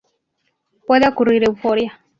Puede 0.87 1.07
ocurrir 1.07 1.47
euforia. 1.47 2.01